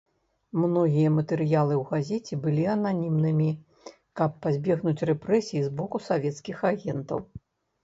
[0.61, 3.49] Многія матэрыялы ў газеце былі ананімнымі,
[4.23, 7.19] каб пазбегнуць рэпрэсій з боку савецкіх агентаў.